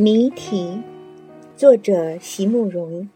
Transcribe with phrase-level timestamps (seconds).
[0.00, 0.80] 谜题，
[1.56, 3.08] 作者席慕容。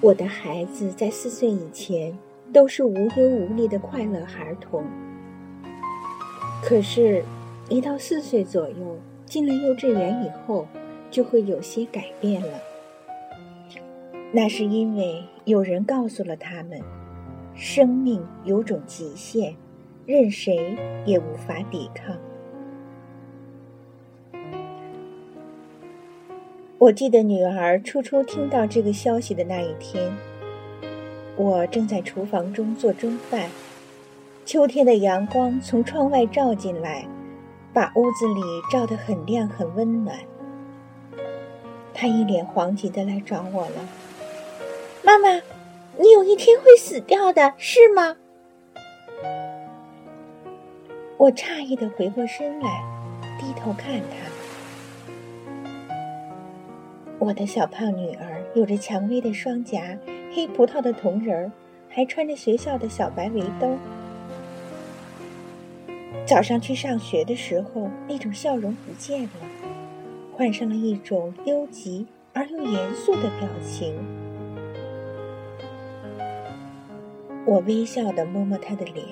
[0.00, 2.16] 我的孩子在四岁以前
[2.54, 4.82] 都是无忧无虑的快乐孩童，
[6.62, 7.22] 可是，
[7.68, 8.96] 一到四岁左右，
[9.26, 10.66] 进了幼稚园以后，
[11.10, 12.58] 就会有些改变了。
[14.32, 16.80] 那是因为有人告诉了他们，
[17.54, 19.54] 生命有种极限，
[20.06, 22.16] 任谁也无法抵抗。
[26.78, 30.14] 我记得女儿初初听到这个消息的那一天，
[31.34, 33.48] 我正在厨房中做中饭，
[34.44, 37.08] 秋天的阳光从窗外照进来，
[37.72, 40.18] 把屋子里照得很亮很温暖。
[41.94, 43.88] 她一脸惶急的来找我了
[45.02, 45.40] ：“妈妈，
[45.98, 48.16] 你有一天会死掉的，是吗？”
[51.16, 52.84] 我诧异的回过身来，
[53.40, 54.35] 低头看她。
[57.18, 59.98] 我的小胖女儿有着蔷薇的双颊，
[60.34, 61.50] 黑葡萄的瞳仁儿，
[61.88, 63.76] 还穿着学校的小白围兜。
[66.26, 69.30] 早上去上学的时候，那种笑容不见了，
[70.36, 73.94] 换上了一种忧急而又严肃的表情。
[77.46, 79.06] 我微笑的摸摸她的脸，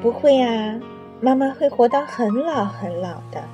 [0.00, 0.80] 不会啊，
[1.20, 3.44] 妈妈会活到很老很老的。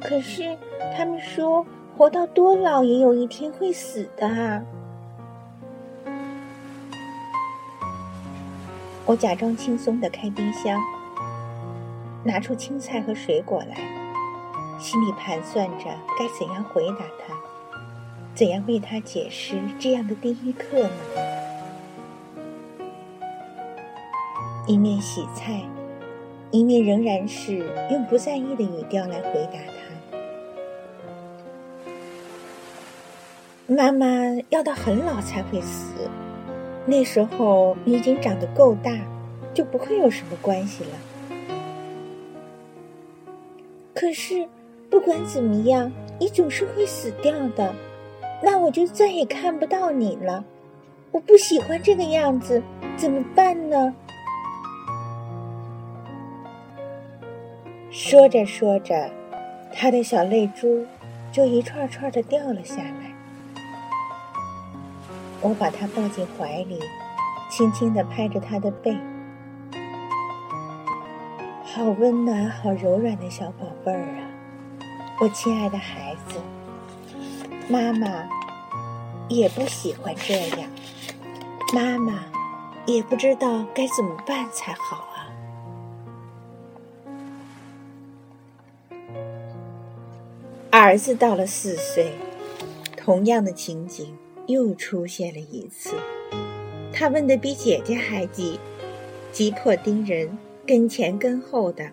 [0.00, 0.56] 可是。
[0.96, 1.64] 他们说，
[1.96, 4.62] 活到多老也有一天会死的啊。
[9.06, 10.78] 我假装轻松的开冰箱，
[12.24, 13.76] 拿出青菜和水果来，
[14.78, 15.84] 心里盘算着
[16.18, 17.34] 该怎样回答他，
[18.34, 20.90] 怎样为他解释这样的第一课呢？
[24.66, 25.62] 一面洗菜，
[26.50, 27.58] 一面仍然是
[27.90, 29.89] 用不在意的语调来回答他。
[33.72, 34.06] 妈妈
[34.48, 35.92] 要到很老才会死，
[36.86, 38.90] 那时候你已经长得够大，
[39.54, 40.90] 就不会有什么关系了。
[43.94, 44.48] 可是，
[44.90, 47.72] 不管怎么样，你总是会死掉的，
[48.42, 50.44] 那我就再也看不到你了。
[51.12, 52.60] 我不喜欢这个样子，
[52.96, 53.94] 怎么办呢？
[57.88, 59.08] 说着说着，
[59.72, 60.84] 他的小泪珠
[61.30, 62.99] 就一串串的掉了下来。
[65.42, 66.78] 我把他抱进怀里，
[67.50, 68.94] 轻轻地拍着他的背，
[71.64, 74.28] 好温暖、好柔软的小宝贝儿啊！
[75.18, 76.38] 我亲爱的孩子，
[77.68, 78.28] 妈妈
[79.28, 80.68] 也不喜欢这样，
[81.72, 82.24] 妈妈
[82.84, 85.32] 也不知道该怎么办才好啊！
[90.70, 92.12] 儿子到了四岁，
[92.94, 94.14] 同样的情景。
[94.50, 95.94] 又出现了一次，
[96.92, 98.58] 他问的比姐姐还急，
[99.32, 101.90] 急迫盯人，跟前跟后的，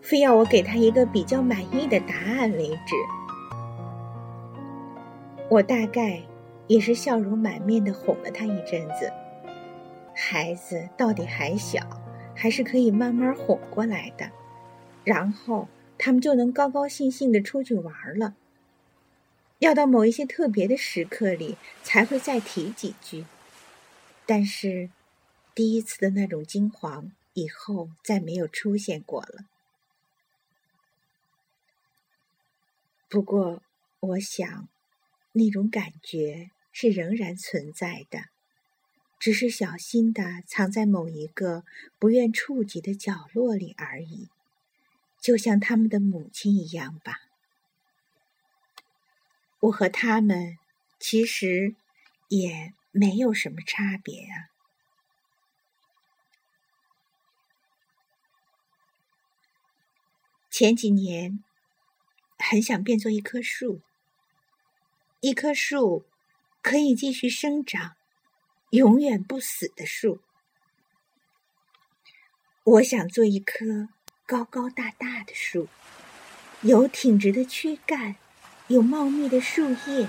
[0.00, 2.94] 非要我给他一个比较满意的答案为止。
[5.50, 6.20] 我大概
[6.66, 9.10] 也是笑容满面的哄了他一阵子。
[10.14, 11.80] 孩子到底还小，
[12.34, 14.30] 还是可以慢慢哄过来的，
[15.04, 18.34] 然后他们就能高高兴兴的出去玩了。
[19.58, 23.24] 要到某一些特别的时刻里才会再提几句，
[24.24, 24.90] 但是
[25.54, 29.46] 第一次的那种惊惶以后再没有出现过了。
[33.08, 33.62] 不过，
[34.00, 34.68] 我想
[35.32, 38.26] 那种感觉是仍然存在的，
[39.18, 41.64] 只是小心的藏在某一个
[41.98, 44.28] 不愿触及的角落里而已，
[45.20, 47.27] 就像他们的母亲一样吧。
[49.60, 50.56] 我和他们
[51.00, 51.74] 其实
[52.28, 54.50] 也没有什么差别啊。
[60.50, 61.42] 前几年
[62.38, 63.80] 很想变做一棵树，
[65.20, 66.04] 一棵树
[66.62, 67.96] 可以继续生长、
[68.70, 70.20] 永远不死的树。
[72.64, 73.88] 我想做一棵
[74.26, 75.68] 高高大大的树，
[76.62, 78.16] 有挺直的躯干。
[78.68, 80.06] 有茂密的树叶，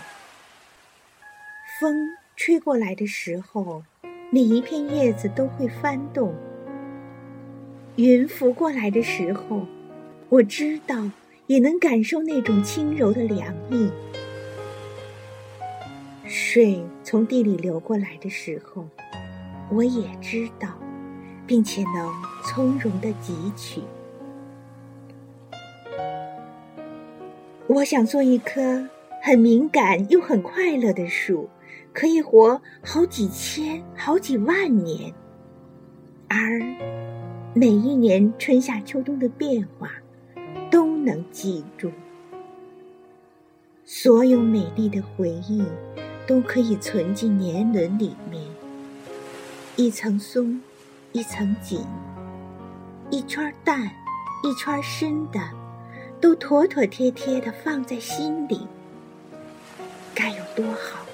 [1.79, 3.83] 风吹过来的时候，
[4.31, 6.33] 每一片叶子都会翻动；
[7.95, 9.65] 云拂过来的时候，
[10.27, 11.09] 我知道
[11.47, 13.89] 也能感受那种轻柔的凉意；
[16.25, 18.85] 水从地里流过来的时候，
[19.71, 20.67] 我也知道，
[21.47, 22.13] 并且能
[22.43, 23.81] 从容的汲取。
[27.69, 28.87] 我想做一棵
[29.21, 31.47] 很敏感又很快乐的树，
[31.93, 35.13] 可以活好几千、好几万年，
[36.27, 36.59] 而
[37.53, 39.91] 每一年春夏秋冬的变化
[40.71, 41.91] 都能记住。
[43.85, 45.63] 所有美丽的回忆
[46.25, 48.43] 都可以存进年轮里面，
[49.75, 50.59] 一层松，
[51.11, 51.85] 一层紧，
[53.11, 53.83] 一圈淡，
[54.43, 55.58] 一圈深的。
[56.21, 58.67] 都妥妥帖帖的放在心里，
[60.13, 61.05] 该有多好！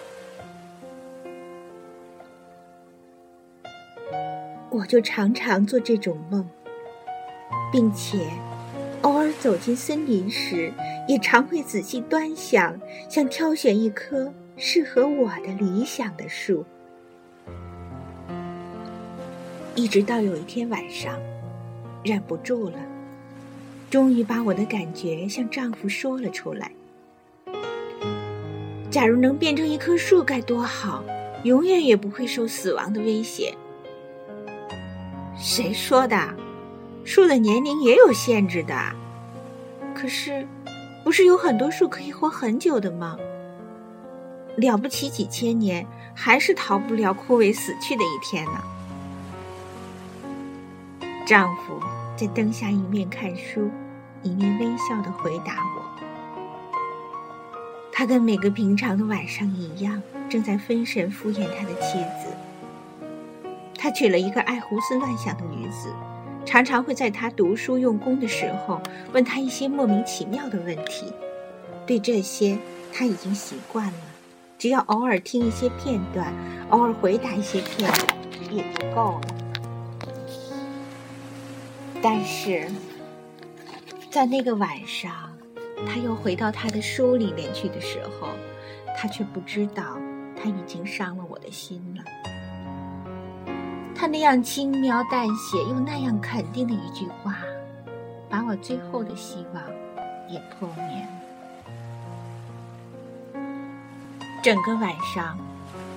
[4.71, 6.45] 我就常常做这种梦，
[7.71, 8.27] 并且
[9.03, 10.73] 偶尔走进森林时，
[11.07, 16.65] 也常会仔细端详，想挑选一棵适合我的理想的树。
[19.75, 21.19] 一直到有一天晚上，
[22.03, 22.94] 忍不住了。
[23.95, 26.69] 终于把我的感觉向丈夫说了出来。
[28.91, 31.01] 假如能变成一棵树该多好，
[31.45, 33.55] 永远也不会受死亡的威胁。
[35.37, 36.17] 谁说的？
[37.05, 38.75] 树的年龄也有限制的。
[39.95, 40.45] 可是，
[41.05, 43.17] 不是有很多树可以活很久的吗？
[44.57, 48.61] 了不起几千年，还是逃不了枯萎死去的一天呢。
[51.25, 51.79] 丈夫。
[52.17, 53.69] 在灯下一面看书，
[54.25, 55.85] 一面微笑的回答我。
[57.93, 62.35] 他跟每个平常的晚上一样，正在分神敷衍他的妻子。
[63.77, 65.93] 他娶了一个爱胡思乱想的女子，
[66.43, 68.81] 常常会在他读书用功的时候
[69.13, 71.13] 问他一些莫名其妙的问题。
[71.85, 72.57] 对这些
[72.91, 73.93] 他已经习惯了，
[74.57, 76.33] 只要偶尔听一些片段，
[76.71, 78.17] 偶尔回答一些片段，
[78.51, 79.27] 也就够了。
[82.01, 82.67] 但是，
[84.15, 85.11] 在那个晚上，
[85.85, 88.29] 他又回到他的书里面去的时候，
[88.97, 89.99] 他却不知道
[90.41, 92.01] 他已经伤了我的心了。
[93.93, 97.35] 他那样轻描淡写又那样肯定的一句话，
[98.29, 99.61] 把我最后的希望
[100.29, 101.05] 也破灭
[103.33, 103.41] 了。
[104.41, 105.37] 整个晚上，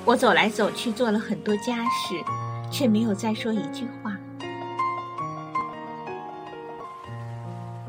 [0.05, 2.21] 我走来走去，做了很多家事，
[2.69, 4.18] 却没有再说一句话。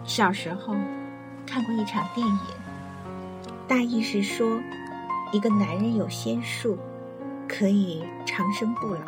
[0.10, 0.76] 小时候
[1.46, 2.42] 看过一场电影，
[3.68, 4.60] 大意是说，
[5.32, 6.80] 一个男人有仙术，
[7.48, 9.02] 可以长生不老，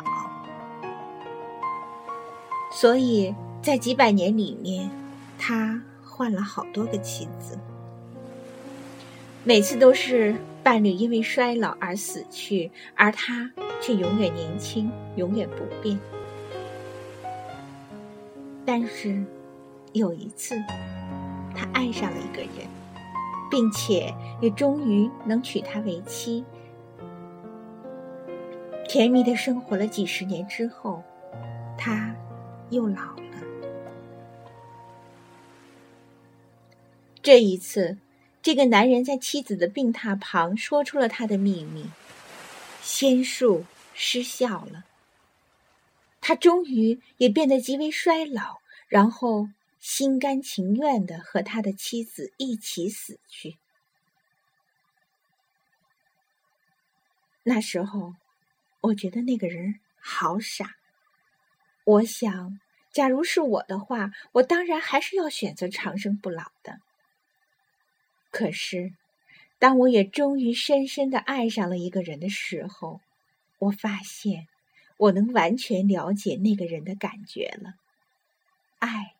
[2.70, 4.88] 所以在几百年里面，
[5.36, 7.58] 他换了好多个妻子，
[9.42, 13.50] 每次都是伴侣因为衰老而死去，而他
[13.80, 15.98] 却永远年轻，永远不变。
[18.64, 19.24] 但是
[19.92, 20.54] 有一次。
[21.54, 22.66] 他爱上了一个人，
[23.50, 26.42] 并且也终于能娶她为妻。
[28.88, 31.02] 甜蜜的生活了几十年之后，
[31.76, 32.16] 他
[32.70, 33.22] 又老了。
[37.22, 37.98] 这一次，
[38.40, 41.90] 这个男人在妻子的病榻旁说出了他的秘密，
[42.80, 44.84] 仙术失效了。
[46.22, 49.48] 他终于也变得极为衰老，然后。
[49.82, 53.58] 心甘情愿的和他的妻子一起死去。
[57.42, 58.14] 那时候，
[58.80, 60.76] 我觉得那个人好傻。
[61.82, 62.60] 我想，
[62.92, 66.78] 假如是我的话，我当然还是要选择长生不老的。
[68.30, 68.92] 可是，
[69.58, 73.00] 当我也终于深深的爱上了一个人的时候，
[73.58, 74.46] 我发现，
[74.96, 77.74] 我能完全了解那个人的感觉了。
[78.78, 79.16] 爱。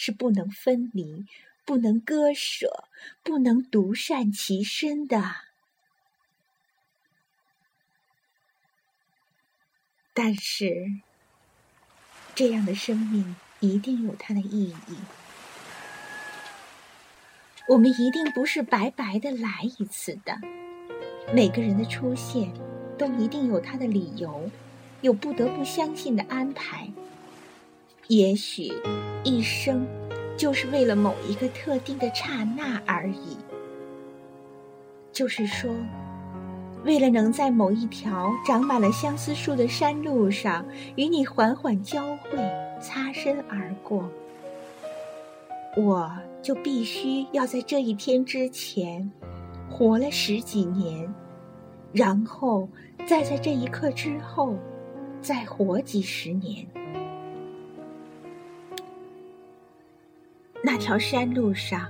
[0.00, 1.26] 是不能分离、
[1.64, 2.84] 不能割舍、
[3.24, 5.34] 不能独善其身的。
[10.14, 11.00] 但是，
[12.32, 14.96] 这样的生命一定有它的意义。
[17.66, 20.38] 我们一定不是白白的来一次的。
[21.34, 22.54] 每个人的出现，
[22.96, 24.48] 都一定有他的理由，
[25.00, 26.88] 有不得不相信的安排。
[28.06, 28.72] 也许
[29.24, 29.86] 一生
[30.36, 33.36] 就是为了某一个特定的刹那而已。
[35.12, 35.74] 就是说，
[36.84, 42.38] 为了能在某一条长满了相思树的山路上与你缓缓交汇、
[42.80, 44.08] 擦身而过，
[45.76, 46.10] 我
[46.40, 49.10] 就必须要在这一天之前
[49.68, 51.12] 活了十几年，
[51.92, 52.68] 然后
[53.04, 54.54] 再在这一刻之后
[55.20, 56.64] 再活几十年。
[60.62, 61.86] 那条山路上，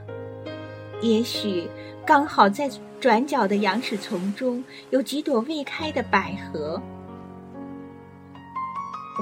[1.01, 1.69] 也许
[2.07, 2.71] 刚好在
[3.01, 6.81] 转角的羊齿丛中有几朵未开的百合，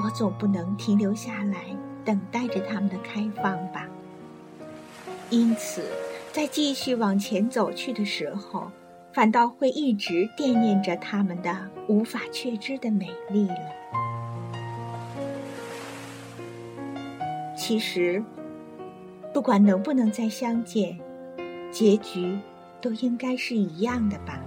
[0.03, 3.87] 我总不能停留下来等待着它们的开放吧。
[5.29, 5.83] 因此，
[6.31, 8.69] 在继续往前走去的时候，
[9.13, 13.55] 反倒会一直惦念着它们的无法确知的美丽了。
[17.57, 18.23] 其实，
[19.37, 20.97] 不管能不能再相见。
[21.71, 22.39] 结局
[22.81, 24.41] 都应该是一样的吧。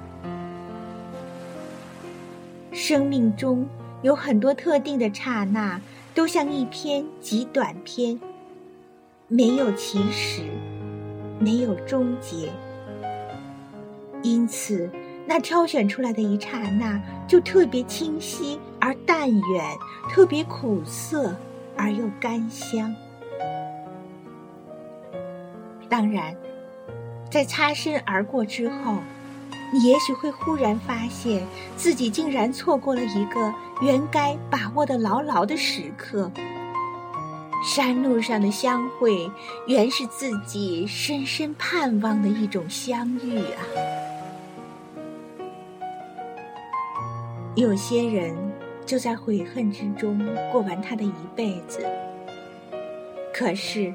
[2.72, 3.64] 生命中
[4.02, 5.80] 有很多特定的刹那，
[6.12, 8.18] 都像一篇极短篇，
[9.28, 10.42] 没有起始，
[11.38, 12.50] 没有终结。
[14.24, 14.90] 因此，
[15.24, 19.64] 那挑选出来的一刹那，就特别清晰而淡远，
[20.10, 21.32] 特别苦涩
[21.76, 22.92] 而又甘香。
[25.90, 26.34] 当然。
[27.30, 28.96] 在擦身而过之后，
[29.72, 36.30] 你也许会忽然发现自己竟然错过了一个原该把握的牢牢的时刻。
[37.62, 39.30] 山路上的相会，
[39.68, 43.62] 原是自己深深盼望的一种相遇啊！
[47.54, 48.34] 有些人
[48.84, 50.18] 就在悔恨之中
[50.50, 51.86] 过完他的一辈子，
[53.32, 53.94] 可是。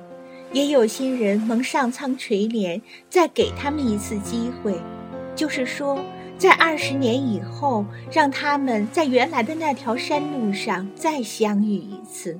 [0.55, 4.79] 也有些人蒙上苍垂怜，再给他们一次机会，
[5.35, 5.99] 就是说，
[6.37, 12.39] 在二十年以后，让他们在原来的那条山路上再相遇一次，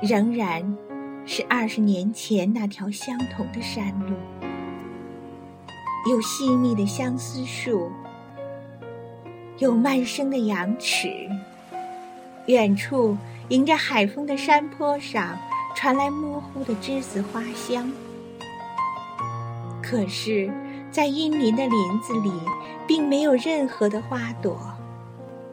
[0.00, 0.76] 仍然
[1.26, 4.14] 是二十年前那条相同的山路，
[6.08, 7.90] 有细密的相思树，
[9.58, 11.28] 有漫生的羊齿，
[12.46, 13.16] 远处。
[13.50, 15.36] 迎着海风的山坡上
[15.74, 17.90] 传来模糊的栀子花香，
[19.82, 20.48] 可是，
[20.92, 22.30] 在阴林的林子里，
[22.86, 24.56] 并没有任何的花朵，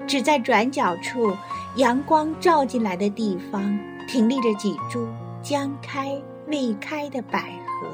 [0.07, 1.35] 只在转角处
[1.77, 5.07] 阳光照进来的地方，挺立着几株
[5.41, 7.87] 将开未开的百合，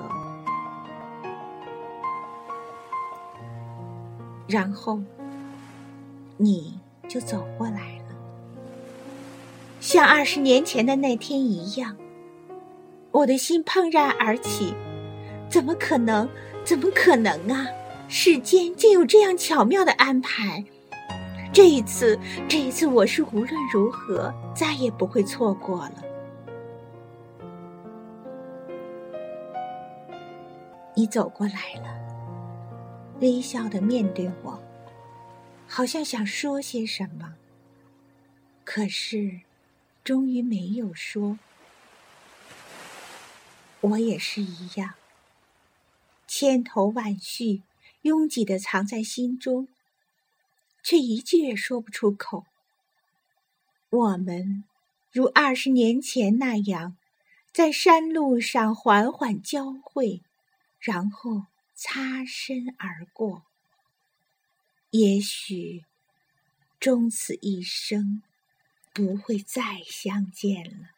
[4.48, 5.00] 然后，
[6.36, 8.03] 你就走过来了。
[9.84, 11.98] 像二十年前的那天一样，
[13.12, 14.74] 我的心怦然而起。
[15.50, 16.28] 怎么可能？
[16.64, 17.68] 怎么可能啊！
[18.08, 20.64] 世间竟有这样巧妙的安排。
[21.52, 26.04] 这一次，这一次，我是无论如何再也不会错过了。
[30.96, 31.94] 你走过来了，
[33.20, 34.58] 微笑的面对我，
[35.68, 37.34] 好像想说些什么，
[38.64, 39.42] 可是。
[40.04, 41.40] 终于没有说，
[43.80, 44.96] 我也是一样，
[46.28, 47.62] 千头万绪，
[48.02, 49.70] 拥挤的藏在心中，
[50.84, 52.46] 却一句也说不出口。
[53.90, 54.66] 我们
[55.10, 56.98] 如二十年前那样，
[57.54, 60.22] 在山路上缓缓交汇，
[60.80, 63.44] 然后擦身而过。
[64.90, 65.86] 也许，
[66.78, 68.22] 终此一生。
[68.94, 70.90] 不会再相见了。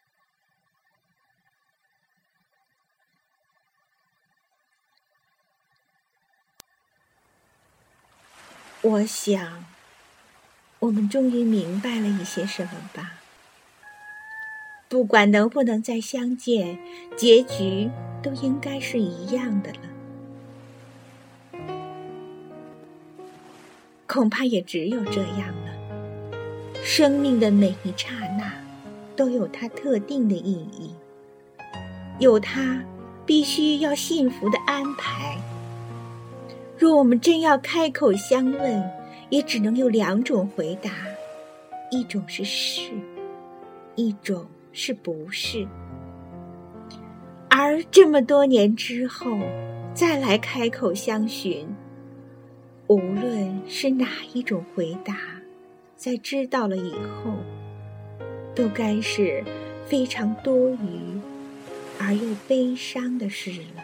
[8.82, 9.64] 我想，
[10.78, 13.14] 我们终于明白了一些什么吧。
[14.88, 16.78] 不管能不能再相见，
[17.16, 17.90] 结局
[18.22, 19.80] 都应该是一样的了。
[24.06, 25.65] 恐怕也只有这样。
[26.88, 28.52] 生命的每一刹那，
[29.16, 30.94] 都有它特定的意义，
[32.20, 32.80] 有它
[33.26, 35.36] 必须要幸福的安排。
[36.78, 38.88] 若我们真要开口相问，
[39.30, 40.92] 也只能有两种回答：
[41.90, 42.92] 一种是是，
[43.96, 45.66] 一种是不是。
[47.48, 49.36] 而这么多年之后，
[49.92, 51.66] 再来开口相询，
[52.86, 55.16] 无论是哪一种回答。
[55.96, 57.32] 在知道了以后，
[58.54, 59.42] 都该是
[59.86, 61.18] 非常多余
[61.98, 63.82] 而又悲伤的事了。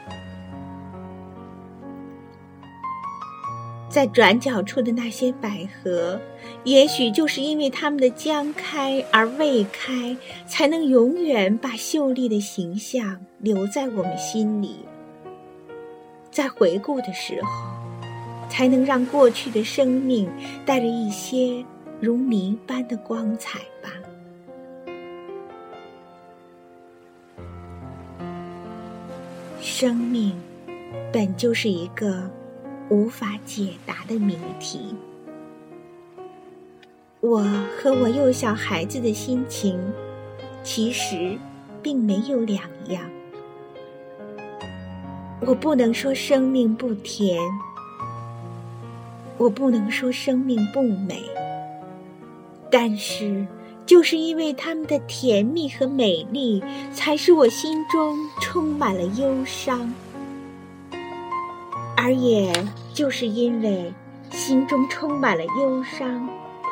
[3.89, 6.21] 在转角处的那些百合，
[6.65, 10.17] 也许就是因为它们的将开而未开，
[10.47, 14.85] 才能永远把秀丽的形象留在我们心里。
[16.31, 17.51] 在回顾的时候，
[18.49, 20.29] 才能让过去的生命
[20.65, 21.65] 带着一些。
[22.05, 23.93] 如谜般的光彩吧。
[29.61, 30.35] 生命
[31.13, 32.29] 本就是一个
[32.89, 34.97] 无法解答的谜题。
[37.21, 37.45] 我
[37.79, 39.79] 和我幼小孩子的心情，
[40.65, 41.39] 其实
[41.81, 43.09] 并没有两样。
[45.47, 47.41] 我不能说生命不甜，
[49.39, 51.23] 我不能说生命不美，
[52.73, 53.47] 但是。
[53.85, 56.63] 就是因为他们的甜蜜和美丽，
[56.95, 59.93] 才使我心中充满了忧伤；
[61.97, 62.53] 而也
[62.95, 63.93] 就是因为
[64.31, 66.29] 心中充满了忧伤，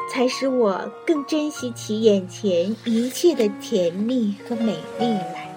[0.09, 5.53] 才使我更珍惜起眼前一切的甜蜜和美丽来。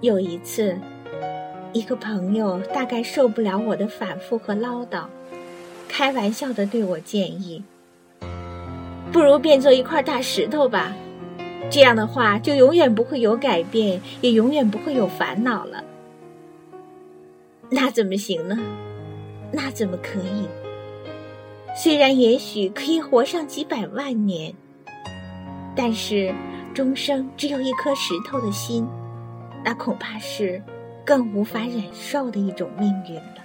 [0.00, 0.74] 有一次，
[1.74, 5.04] 一个朋友大概受不了我的反复和唠叨。
[5.94, 7.62] 开玩笑的对我建议
[9.12, 10.90] ：“不如变做一块大石头吧，
[11.70, 15.84] 这样的话就永远不会有改变，也永远不会有烦恼了。”
[17.68, 18.58] 那怎么行呢？
[19.52, 20.48] 那怎么可以？
[21.76, 24.54] 虽然也许可以活上几百万年，
[25.76, 26.34] 但是
[26.72, 28.88] 终生只有一颗石头的心，
[29.62, 30.62] 那恐怕是
[31.04, 33.41] 更无法忍受的一种命运了。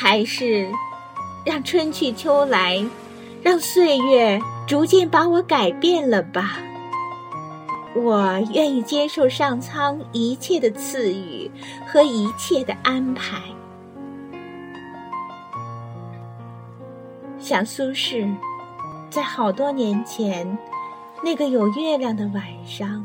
[0.00, 0.70] 还是
[1.44, 2.86] 让春去秋来，
[3.42, 6.60] 让岁月逐渐把我改变了吧。
[7.96, 11.50] 我愿意接受上苍一切的赐予
[11.84, 13.42] 和一切的安排。
[17.40, 18.32] 想苏轼，
[19.10, 20.56] 在好多年前，
[21.24, 23.04] 那个有月亮的晚上，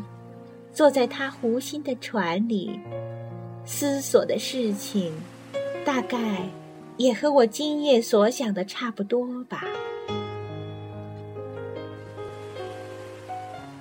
[0.72, 2.80] 坐在他湖心的船里，
[3.66, 5.12] 思索的事情，
[5.84, 6.20] 大概。
[6.98, 9.64] 也和我今夜所想的差不多吧？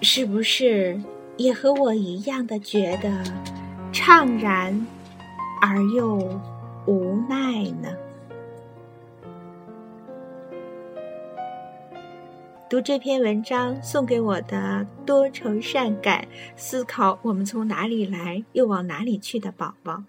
[0.01, 1.01] 是不是
[1.37, 3.23] 也和我一样的觉得
[3.93, 4.87] 怅然
[5.61, 6.19] 而又
[6.87, 7.97] 无奈呢？
[12.69, 20.03] 读这篇文章送给我的多愁善感、思考我们从哪里来又往哪里去的宝宝。